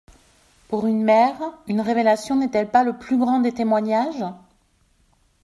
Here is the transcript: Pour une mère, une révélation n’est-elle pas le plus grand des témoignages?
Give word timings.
Pour 0.67 0.87
une 0.87 1.03
mère, 1.03 1.39
une 1.67 1.79
révélation 1.79 2.35
n’est-elle 2.35 2.71
pas 2.71 2.83
le 2.83 2.97
plus 2.97 3.19
grand 3.19 3.39
des 3.39 3.51
témoignages? 3.53 4.25